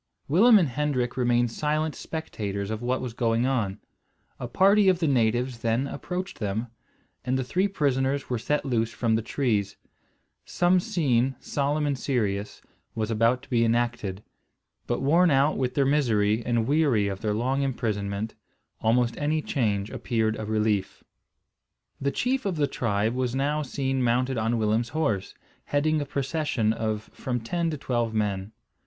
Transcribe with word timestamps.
Willem 0.27 0.57
and 0.57 0.69
Hendrik 0.69 1.15
remained 1.15 1.51
silent 1.51 1.93
spectators 1.93 2.71
of 2.71 2.81
what 2.81 3.01
was 3.01 3.13
going 3.13 3.45
on. 3.45 3.77
A 4.39 4.47
party 4.47 4.89
of 4.89 4.97
the 4.97 5.05
natives 5.07 5.59
then 5.59 5.85
approached 5.85 6.39
them, 6.39 6.69
and 7.23 7.37
the 7.37 7.43
three 7.43 7.67
prisoners 7.67 8.27
were 8.27 8.39
set 8.39 8.65
loose 8.65 8.91
from 8.91 9.13
the 9.13 9.21
trees. 9.21 9.77
Some 10.43 10.79
scene, 10.79 11.35
solemn 11.39 11.85
and 11.85 11.95
serious, 11.99 12.63
was 12.95 13.11
about 13.11 13.43
to 13.43 13.49
be 13.51 13.63
enacted; 13.63 14.23
but 14.87 15.03
worn 15.03 15.29
out 15.29 15.55
with 15.55 15.75
their 15.75 15.85
misery, 15.85 16.43
and 16.43 16.65
weary 16.65 17.07
of 17.07 17.21
their 17.21 17.35
long 17.35 17.61
imprisonment, 17.61 18.33
almost 18.79 19.15
any 19.17 19.39
change 19.39 19.91
appeared 19.91 20.35
a 20.39 20.45
relief. 20.45 21.03
The 22.01 22.09
chief 22.09 22.47
of 22.47 22.55
the 22.55 22.65
tribe 22.65 23.13
was 23.13 23.35
now 23.35 23.61
seen 23.61 24.01
mounted 24.01 24.39
on 24.39 24.57
Willem's 24.57 24.89
horse, 24.97 25.35
heading 25.65 26.01
a 26.01 26.07
procession 26.07 26.73
of 26.73 27.11
from 27.13 27.39
ten 27.39 27.69
to 27.69 27.77
twelve 27.77 28.15
men. 28.15 28.51